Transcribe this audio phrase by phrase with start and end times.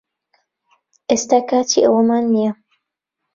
[1.09, 2.51] ئێستا کاتی ئەوەمان نییە